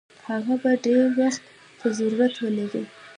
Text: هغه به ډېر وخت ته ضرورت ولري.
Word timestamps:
هغه 0.27 0.55
به 0.61 0.71
ډېر 0.85 1.03
وخت 1.19 1.43
ته 1.79 1.87
ضرورت 1.99 2.33
ولري. 2.39 2.83